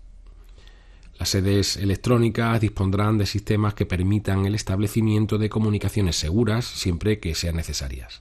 [1.20, 7.37] Las sedes electrónicas dispondrán de sistemas que permitan el establecimiento de comunicaciones seguras siempre que
[7.37, 8.20] sean necesarias.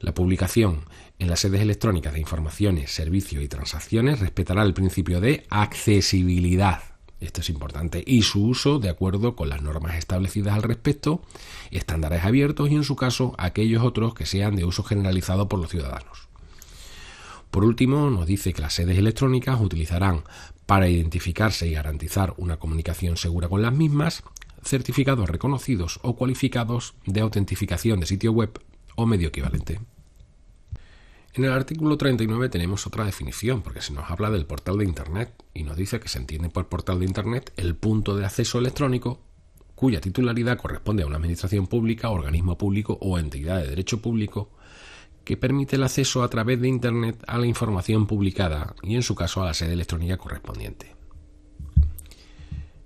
[0.00, 0.80] La publicación
[1.18, 7.40] en las sedes electrónicas de informaciones, servicios y transacciones respetará el principio de accesibilidad esto
[7.40, 8.02] es importante.
[8.06, 11.22] Y su uso de acuerdo con las normas establecidas al respecto,
[11.70, 15.70] estándares abiertos y en su caso aquellos otros que sean de uso generalizado por los
[15.70, 16.28] ciudadanos.
[17.50, 20.22] Por último, nos dice que las sedes electrónicas utilizarán
[20.66, 24.22] para identificarse y garantizar una comunicación segura con las mismas
[24.62, 28.60] certificados reconocidos o cualificados de autentificación de sitio web
[28.94, 29.80] o medio equivalente.
[31.32, 35.32] En el artículo 39 tenemos otra definición, porque se nos habla del portal de Internet
[35.54, 39.20] y nos dice que se entiende por portal de Internet el punto de acceso electrónico
[39.76, 44.50] cuya titularidad corresponde a una administración pública, organismo público o entidad de derecho público
[45.24, 49.14] que permite el acceso a través de Internet a la información publicada y en su
[49.14, 50.99] caso a la sede electrónica correspondiente.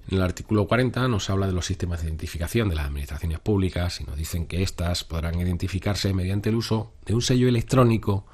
[0.09, 4.01] En el artículo 40 nos habla de los sistemas de identificación de las administraciones públicas
[4.01, 8.27] y nos dicen que éstas podrán identificarse mediante el uso de un sello electrónico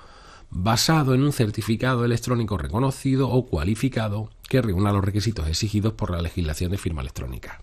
[0.50, 6.20] basado en un certificado electrónico reconocido o cualificado que reúna los requisitos exigidos por la
[6.20, 7.62] legislación de firma electrónica.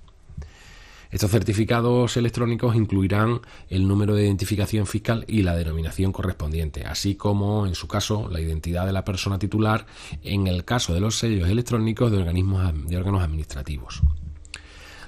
[1.12, 7.65] Estos certificados electrónicos incluirán el número de identificación fiscal y la denominación correspondiente, así como,
[7.65, 9.86] en su caso, la identidad de la persona titular
[10.24, 14.02] en el caso de los sellos electrónicos de, organismos, de órganos administrativos.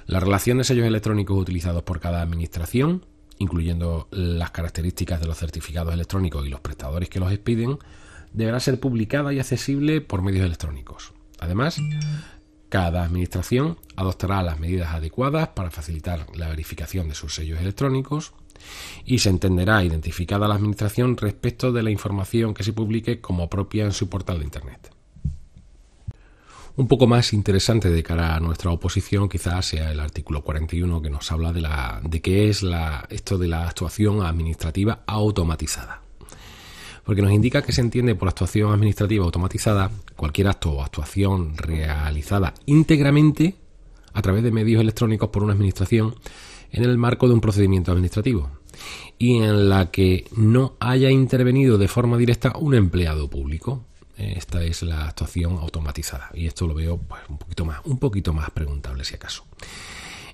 [0.06, 3.04] La relación de sellos electrónicos utilizados por cada administración
[3.40, 7.78] incluyendo las características de los certificados electrónicos y los prestadores que los expiden,
[8.32, 11.12] deberá ser publicada y accesible por medios electrónicos.
[11.40, 11.80] Además,
[12.70, 18.32] cada administración adoptará las medidas adecuadas para facilitar la verificación de sus sellos electrónicos
[19.04, 23.84] y se entenderá identificada la administración respecto de la información que se publique como propia
[23.84, 24.90] en su portal de Internet.
[26.76, 31.10] Un poco más interesante de cara a nuestra oposición quizás sea el artículo 41 que
[31.10, 36.02] nos habla de, qué es la, esto de la actuación administrativa automatizada.
[37.04, 42.54] Porque nos indica que se entiende por actuación administrativa automatizada cualquier acto o actuación realizada
[42.66, 43.56] íntegramente
[44.12, 46.14] a través de medios electrónicos por una administración
[46.72, 48.50] en el marco de un procedimiento administrativo
[49.18, 53.84] y en la que no haya intervenido de forma directa un empleado público,
[54.16, 58.32] esta es la actuación automatizada y esto lo veo pues, un poquito más, un poquito
[58.32, 59.44] más preguntable si acaso.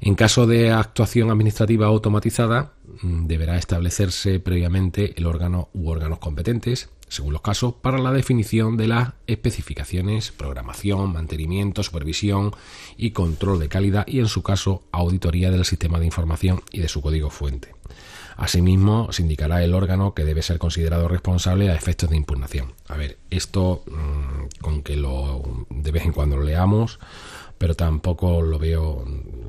[0.01, 6.91] En caso de actuación administrativa automatizada, mm, deberá establecerse previamente el órgano u órganos competentes,
[7.09, 12.53] según los casos, para la definición de las especificaciones, programación, mantenimiento, supervisión
[12.97, 16.89] y control de calidad y, en su caso, auditoría del sistema de información y de
[16.89, 17.75] su código fuente.
[18.37, 22.75] Asimismo, se indicará el órgano que debe ser considerado responsable a efectos de impugnación.
[22.87, 26.99] A ver, esto mm, con que lo de vez en cuando lo leamos,
[27.59, 29.05] pero tampoco lo veo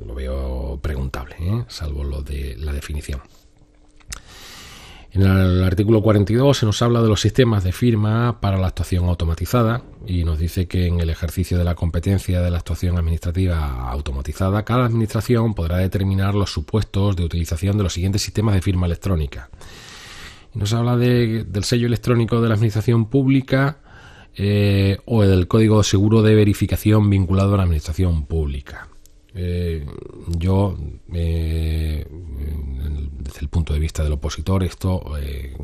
[0.06, 1.64] lo veo preguntable, ¿eh?
[1.68, 3.20] salvo lo de la definición.
[5.10, 9.06] En el artículo 42 se nos habla de los sistemas de firma para la actuación
[9.06, 13.90] automatizada y nos dice que en el ejercicio de la competencia de la actuación administrativa
[13.90, 18.86] automatizada, cada administración podrá determinar los supuestos de utilización de los siguientes sistemas de firma
[18.86, 19.48] electrónica.
[20.54, 23.78] nos habla del sello electrónico de la administración pública
[24.38, 28.88] eh, o del código seguro de verificación vinculado a la administración pública.
[29.34, 29.86] Eh,
[30.26, 30.76] yo,
[31.12, 32.06] eh,
[33.18, 35.56] desde el punto de vista del opositor, esto, eh,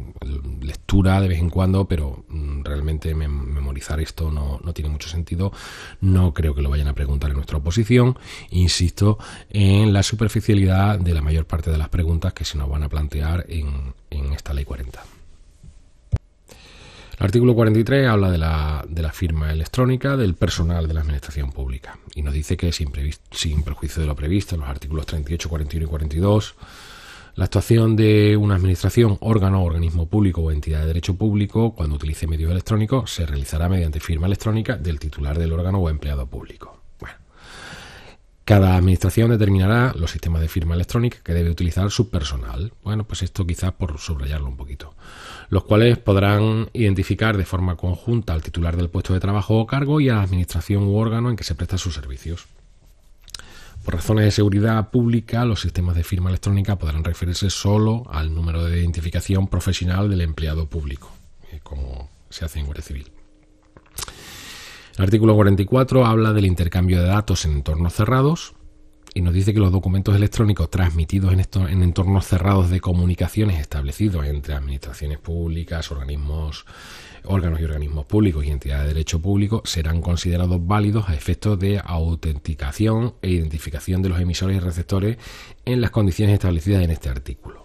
[0.61, 5.53] lectura de vez en cuando, pero mm, realmente memorizar esto no, tiene mucho sentido.
[6.01, 8.19] No creo que lo vayan a preguntar en nuestra oposición.
[8.51, 9.19] Insisto
[9.51, 12.89] en la superficialidad de la mayor parte de las preguntas que se nos van a
[12.89, 15.14] plantear en, en esta ley 40.
[17.19, 22.23] El artículo 43 habla de la, firma electrónica del personal de la administración pública y
[22.23, 22.91] nos dice que sin,
[23.31, 26.55] sin perjuicio de lo previsto en los artículos 38, 41 y 42,
[27.37, 32.27] la actuación de una administración, órgano, organismo público o entidad de derecho público cuando utilice
[32.27, 36.81] medios electrónicos se realizará mediante firma electrónica del titular del órgano o empleado público.
[38.45, 42.75] Cada administración determinará los sistemas de firma electrónica que debe utilizar su personal.
[42.83, 44.95] Bueno, pues esto quizás por subrayarlo un poquito
[45.55, 50.01] los cuales podrán identificar de forma conjunta al titular del puesto de trabajo o cargo
[50.01, 52.47] y a la administración u órgano en que se prestan sus servicios.
[53.85, 58.65] Por razones de seguridad pública, los sistemas de firma electrónica podrán referirse solo al número
[58.65, 61.13] de identificación profesional del empleado público,
[61.53, 63.13] eh, como se hace en Guardia Civil.
[64.97, 68.55] El artículo 44 habla del intercambio de datos en entornos cerrados
[69.15, 74.27] y nos dice que los documentos electrónicos transmitidos en, en entornos cerrados de comunicaciones establecidos
[74.27, 76.67] entre administraciones públicas, organismos,
[77.23, 81.81] órganos y organismos públicos y entidades de derecho público serán considerados válidos a efectos de
[81.85, 85.19] autenticación e identificación de los emisores y receptores
[85.65, 87.63] en las condiciones establecidas en este artículo.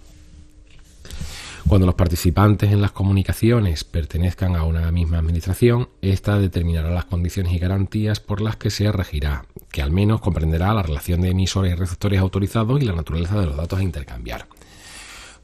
[1.67, 7.53] Cuando los participantes en las comunicaciones pertenezcan a una misma administración, ésta determinará las condiciones
[7.53, 11.73] y garantías por las que se regirá, que al menos comprenderá la relación de emisores
[11.73, 14.47] y receptores autorizados y la naturaleza de los datos a intercambiar.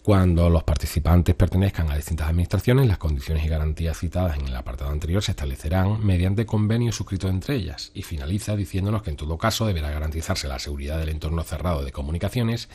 [0.06, 4.92] Cuando los participantes pertenezcan a distintas administraciones, las condiciones y garantías citadas en el apartado
[4.92, 9.66] anterior se establecerán mediante convenios suscritos entre ellas y finaliza diciéndonos que en todo caso
[9.66, 12.70] deberá garantizarse la seguridad del entorno cerrado de comunicaciones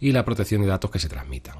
[0.00, 1.56] y la protección de datos que se transmitan.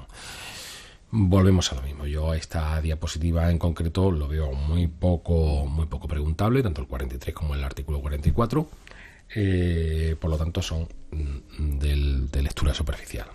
[1.11, 2.07] Volvemos a lo mismo.
[2.07, 7.35] Yo esta diapositiva en concreto lo veo muy poco, muy poco preguntable, tanto el 43
[7.35, 8.67] como el artículo 44.
[9.35, 13.27] Eh, por lo tanto, son mm, de lectura superficial.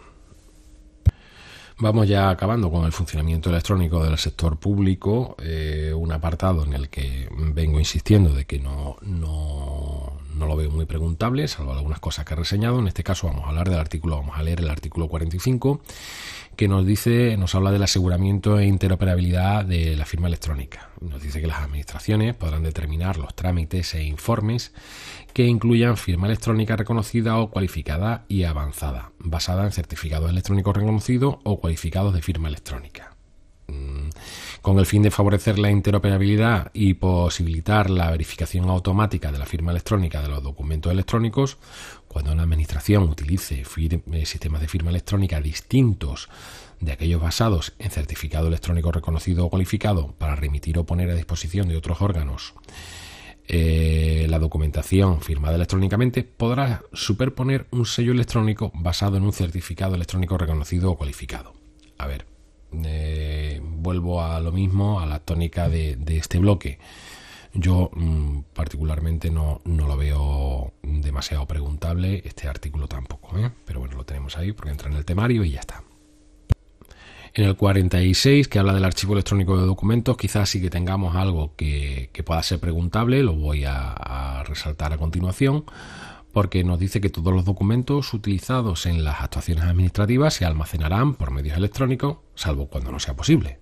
[1.78, 6.88] Vamos ya acabando con el funcionamiento electrónico del sector público, eh, un apartado en el
[6.88, 8.96] que vengo insistiendo de que no,
[10.36, 12.78] no, lo veo muy preguntable, salvo algunas cosas que he reseñado.
[12.78, 15.80] En este caso vamos a hablar del artículo, vamos a leer el artículo 45
[16.56, 20.88] que nos dice, nos habla del aseguramiento e interoperabilidad de la firma electrónica.
[21.00, 24.72] Nos dice que las administraciones podrán determinar los trámites e informes
[25.34, 31.60] que incluyan firma electrónica reconocida o cualificada y avanzada, basada en certificados electrónicos reconocidos o
[31.60, 33.14] cualificados de firma electrónica.
[33.68, 34.08] Mm,
[34.66, 39.70] con el fin de favorecer la interoperabilidad y posibilitar la verificación automática de la firma
[39.70, 41.56] electrónica de los documentos electrónicos,
[42.08, 46.28] cuando una administración utilice eh, sistemas de firma electrónica distintos
[46.80, 51.68] de aquellos basados en certificado electrónico reconocido o cualificado para remitir o poner a disposición
[51.68, 52.54] de otros órganos
[53.46, 60.36] eh, la documentación firmada electrónicamente, podrá superponer un sello electrónico basado en un certificado electrónico
[60.36, 61.54] reconocido o cualificado.
[61.98, 62.26] A ver,
[62.72, 66.78] eh, vuelvo a lo mismo, a la tónica de este bloque.
[67.58, 73.50] Yo mm, particularmente no, lo veo demasiado preguntable, este artículo tampoco, ¿eh?
[73.64, 75.82] pero bueno, lo tenemos ahí porque entra en el temario y ya está.
[77.32, 81.54] En el 46, que habla del archivo electrónico de documentos, quizás sí que tengamos algo
[81.56, 85.64] que, pueda ser preguntable, lo voy a, a, resaltar a continuación,
[86.36, 91.30] porque nos dice que todos los documentos utilizados en las actuaciones administrativas se almacenarán por
[91.30, 93.58] medios electrónicos, salvo cuando no sea posible.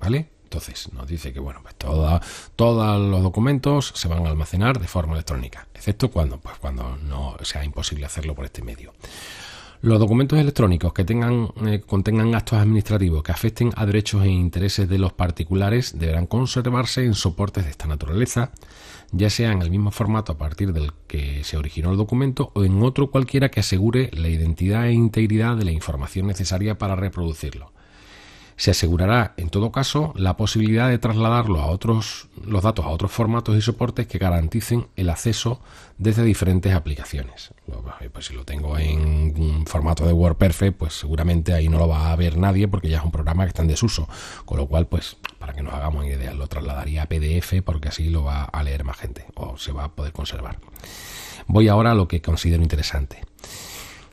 [0.00, 0.30] ¿Vale?
[0.44, 5.12] Entonces nos dice que bueno, pues todos los documentos se van a almacenar de forma
[5.12, 8.94] electrónica, excepto cuando, pues cuando no sea imposible hacerlo por este medio.
[9.80, 14.88] Los documentos electrónicos que tengan, eh, contengan actos administrativos que afecten a derechos e intereses
[14.88, 18.50] de los particulares deberán conservarse en soportes de esta naturaleza,
[19.12, 22.64] ya sea en el mismo formato a partir del que se originó el documento o
[22.64, 27.70] en otro cualquiera que asegure la identidad e integridad de la información necesaria para reproducirlo
[28.58, 33.12] se asegurará, en todo caso, la posibilidad de trasladarlo a otros, los datos a otros
[33.12, 35.60] formatos y soportes que garanticen el acceso
[35.96, 37.54] desde diferentes aplicaciones.
[38.12, 42.10] Pues si lo tengo en un formato de WordPerfect, pues seguramente ahí no lo va
[42.10, 44.08] a ver nadie porque ya es un programa que está en desuso.
[44.44, 48.10] Con lo cual, pues para que nos hagamos idea, lo trasladaría a PDF porque así
[48.10, 50.58] lo va a leer más gente o se va a poder conservar.
[51.46, 53.22] Voy ahora a lo que considero interesante.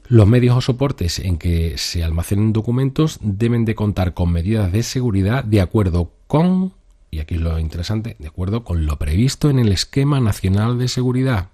[0.07, 4.83] Los medios o soportes en que se almacenen documentos deben de contar con medidas de
[4.83, 6.73] seguridad de acuerdo con,
[7.09, 10.89] y aquí es lo interesante, de acuerdo con lo previsto en el Esquema Nacional de
[10.89, 11.49] Seguridad,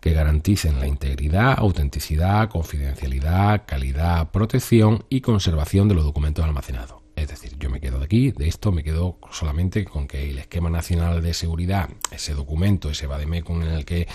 [0.00, 7.03] que garanticen la integridad, autenticidad, confidencialidad, calidad, protección y conservación de los documentos almacenados.
[7.24, 10.38] Es decir, yo me quedo de aquí, de esto me quedo solamente con que el
[10.38, 14.06] esquema nacional de seguridad, ese documento, ese vademecum en el que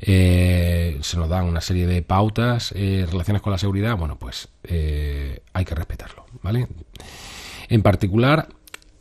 [0.00, 4.50] eh, se nos dan una serie de pautas eh, relacionadas con la seguridad, bueno, pues
[4.62, 6.68] eh, hay que respetarlo, ¿vale?
[7.68, 8.48] En particular,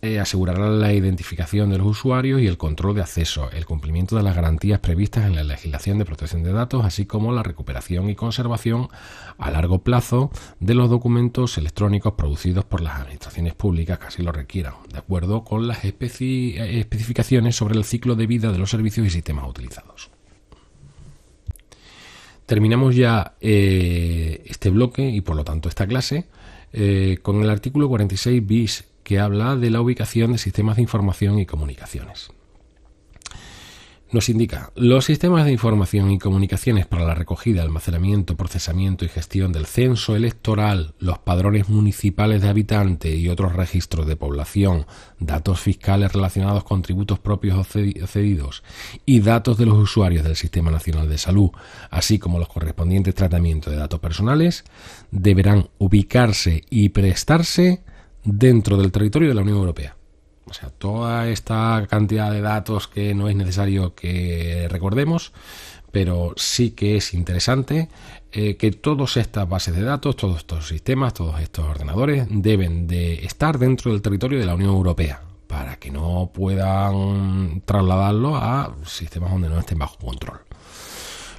[0.03, 4.23] eh, asegurará la identificación de los usuarios y el control de acceso, el cumplimiento de
[4.23, 8.15] las garantías previstas en la legislación de protección de datos, así como la recuperación y
[8.15, 8.89] conservación
[9.37, 10.29] a largo plazo
[10.59, 15.45] de los documentos electrónicos producidos por las administraciones públicas que así lo requieran, de acuerdo
[15.45, 20.11] con las especificaciones sobre el ciclo de vida de los servicios y sistemas utilizados.
[22.45, 26.25] Terminamos ya eh, este bloque y por lo tanto esta clase
[26.73, 31.39] eh, con el artículo 46 bis que habla de la ubicación de sistemas de información
[31.39, 32.31] y comunicaciones.
[34.11, 39.51] nos indica, los sistemas de información y comunicaciones para la recogida, almacenamiento, procesamiento y gestión
[39.51, 44.85] del censo electoral, los padrones municipales de habitantes y otros registros de población,
[45.19, 48.63] datos fiscales relacionados con tributos propios o cedidos
[49.03, 51.49] y datos de los usuarios del Sistema Nacional de Salud,
[51.89, 54.63] así como los correspondientes tratamientos de datos personales,
[55.09, 57.81] deberán ubicarse y prestarse
[58.23, 59.95] dentro del territorio de la Unión Europea.
[60.45, 65.31] O sea, toda esta cantidad de datos que no es necesario que recordemos,
[65.91, 67.89] pero sí que es interesante
[68.31, 73.25] eh, que todas estas bases de datos, todos estos sistemas, todos estos ordenadores deben de
[73.25, 79.31] estar dentro del territorio de la Unión Europea para que no puedan trasladarlo a sistemas
[79.31, 80.39] donde no estén bajo control.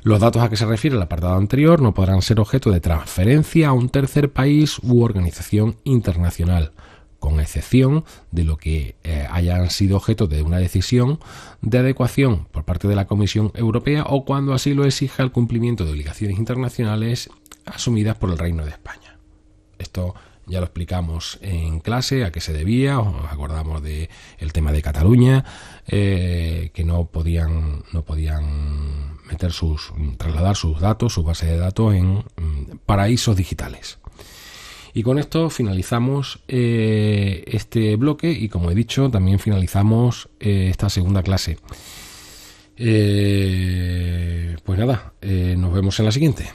[0.04, 3.68] Los datos a que se refiere el apartado anterior no podrán ser objeto de transferencia
[3.68, 6.72] a un tercer país u organización internacional
[7.18, 11.20] con excepción de lo que eh, hayan sido objeto de una decisión
[11.62, 15.86] de adecuación por parte de la Comisión Europea o cuando así lo exija el cumplimiento
[15.86, 17.30] de obligaciones internacionales
[17.64, 19.18] asumidas por el Reino de España.
[19.78, 24.70] Esto ya lo explicamos en clase a qué se debía, os acordamos del el tema
[24.70, 25.46] de Cataluña,
[25.86, 31.94] eh, que no podían, no podían meter sus, trasladar sus datos, su base de datos
[31.94, 33.98] en mm, paraísos digitales.
[34.92, 40.88] Y con esto finalizamos eh, este bloque y como he dicho, también finalizamos eh, esta
[40.88, 41.58] segunda clase.
[42.76, 46.46] Eh, pues nada, nos vemos en la siguiente.